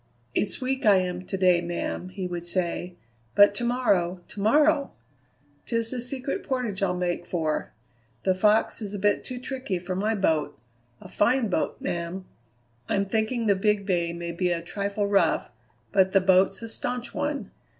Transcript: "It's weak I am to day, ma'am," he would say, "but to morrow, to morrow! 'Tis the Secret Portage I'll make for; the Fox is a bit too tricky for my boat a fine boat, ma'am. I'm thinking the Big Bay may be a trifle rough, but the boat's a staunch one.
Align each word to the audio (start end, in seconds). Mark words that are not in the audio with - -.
"It's 0.33 0.59
weak 0.59 0.83
I 0.83 0.95
am 0.97 1.27
to 1.27 1.37
day, 1.37 1.61
ma'am," 1.61 2.09
he 2.09 2.25
would 2.25 2.43
say, 2.43 2.95
"but 3.35 3.53
to 3.53 3.63
morrow, 3.63 4.21
to 4.29 4.41
morrow! 4.41 4.93
'Tis 5.67 5.91
the 5.91 6.01
Secret 6.01 6.43
Portage 6.43 6.81
I'll 6.81 6.97
make 6.97 7.27
for; 7.27 7.71
the 8.23 8.33
Fox 8.33 8.81
is 8.81 8.95
a 8.95 8.97
bit 8.97 9.23
too 9.23 9.39
tricky 9.39 9.77
for 9.77 9.93
my 9.95 10.15
boat 10.15 10.57
a 10.99 11.07
fine 11.07 11.49
boat, 11.49 11.79
ma'am. 11.81 12.25
I'm 12.89 13.05
thinking 13.05 13.45
the 13.45 13.53
Big 13.55 13.85
Bay 13.85 14.11
may 14.11 14.31
be 14.31 14.49
a 14.49 14.63
trifle 14.63 15.05
rough, 15.05 15.51
but 15.91 16.13
the 16.13 16.19
boat's 16.21 16.63
a 16.63 16.69
staunch 16.69 17.13
one. 17.13 17.51